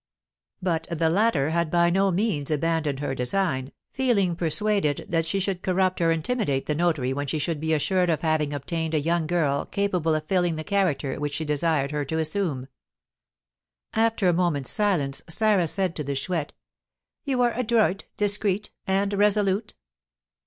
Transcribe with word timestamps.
But 0.63 0.87
the 0.89 1.11
latter 1.11 1.51
had 1.51 1.69
by 1.69 1.91
no 1.91 2.09
means 2.09 2.49
abandoned 2.49 3.01
her 3.01 3.13
design, 3.13 3.71
feeling 3.91 4.35
persuaded 4.35 5.05
that 5.09 5.27
she 5.27 5.39
should 5.39 5.61
corrupt 5.61 6.01
or 6.01 6.09
intimidate 6.11 6.65
the 6.65 6.73
notary 6.73 7.13
when 7.13 7.27
she 7.27 7.37
should 7.37 7.59
be 7.59 7.71
assured 7.71 8.09
of 8.09 8.23
having 8.23 8.51
obtained 8.51 8.95
a 8.95 8.99
young 8.99 9.27
girl 9.27 9.63
capable 9.63 10.15
of 10.15 10.25
filling 10.25 10.55
the 10.55 10.63
character 10.63 11.19
which 11.19 11.35
she 11.35 11.45
desired 11.45 11.91
her 11.91 12.03
to 12.05 12.17
assume. 12.17 12.67
After 13.93 14.27
a 14.27 14.33
moment's 14.33 14.71
silence 14.71 15.21
Sarah 15.29 15.67
said 15.67 15.95
to 15.97 16.03
the 16.03 16.15
Chouette, 16.15 16.53
"You 17.23 17.43
are 17.43 17.53
adroit, 17.53 18.05
discreet, 18.17 18.71
and 18.87 19.13
resolute?" 19.13 19.75